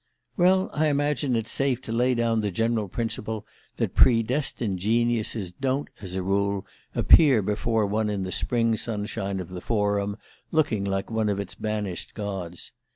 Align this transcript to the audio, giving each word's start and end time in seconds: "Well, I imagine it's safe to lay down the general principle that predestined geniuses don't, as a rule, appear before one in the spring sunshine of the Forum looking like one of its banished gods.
"Well, 0.35 0.71
I 0.73 0.87
imagine 0.87 1.35
it's 1.35 1.51
safe 1.51 1.79
to 1.83 1.91
lay 1.91 2.15
down 2.15 2.41
the 2.41 2.49
general 2.49 2.87
principle 2.87 3.45
that 3.75 3.93
predestined 3.93 4.79
geniuses 4.79 5.51
don't, 5.51 5.89
as 6.01 6.15
a 6.15 6.23
rule, 6.23 6.65
appear 6.95 7.43
before 7.43 7.85
one 7.85 8.09
in 8.09 8.23
the 8.23 8.31
spring 8.31 8.75
sunshine 8.77 9.39
of 9.39 9.49
the 9.49 9.61
Forum 9.61 10.17
looking 10.51 10.85
like 10.85 11.11
one 11.11 11.29
of 11.29 11.39
its 11.39 11.53
banished 11.53 12.15
gods. 12.15 12.71